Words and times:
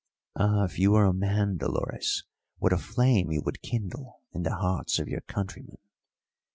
"Ah, 0.35 0.63
if 0.63 0.79
you 0.79 0.93
were 0.93 1.05
a 1.05 1.13
man, 1.13 1.57
Dolores, 1.57 2.23
what 2.57 2.73
a 2.73 2.77
flame 2.79 3.31
you 3.31 3.43
would 3.43 3.61
kindle 3.61 4.19
in 4.33 4.41
the 4.41 4.55
hearts 4.55 4.97
of 4.97 5.07
your 5.07 5.21
countrymen!" 5.21 5.77